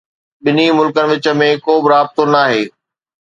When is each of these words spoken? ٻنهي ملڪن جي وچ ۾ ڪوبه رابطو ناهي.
ٻنهي 0.45 0.67
ملڪن 0.77 1.09
جي 1.11 1.11
وچ 1.17 1.29
۾ 1.41 1.49
ڪوبه 1.65 1.91
رابطو 1.93 2.23
ناهي. 2.37 2.61